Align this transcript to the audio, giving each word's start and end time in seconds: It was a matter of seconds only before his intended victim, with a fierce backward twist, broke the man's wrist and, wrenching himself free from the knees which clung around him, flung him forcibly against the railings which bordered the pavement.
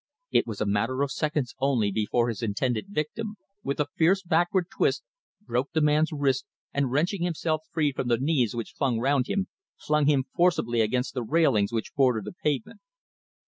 It 0.31 0.47
was 0.47 0.59
a 0.59 0.65
matter 0.65 1.03
of 1.03 1.11
seconds 1.11 1.53
only 1.59 1.91
before 1.91 2.27
his 2.29 2.41
intended 2.41 2.87
victim, 2.89 3.35
with 3.63 3.79
a 3.79 3.85
fierce 3.97 4.23
backward 4.23 4.65
twist, 4.75 5.03
broke 5.41 5.73
the 5.73 5.79
man's 5.81 6.11
wrist 6.11 6.47
and, 6.73 6.89
wrenching 6.89 7.21
himself 7.21 7.65
free 7.71 7.91
from 7.91 8.07
the 8.07 8.17
knees 8.17 8.55
which 8.55 8.73
clung 8.75 8.97
around 8.97 9.27
him, 9.27 9.47
flung 9.79 10.07
him 10.07 10.23
forcibly 10.35 10.81
against 10.81 11.13
the 11.13 11.21
railings 11.21 11.71
which 11.71 11.93
bordered 11.93 12.25
the 12.25 12.33
pavement. 12.43 12.81